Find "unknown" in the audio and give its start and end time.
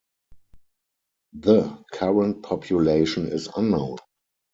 3.55-3.97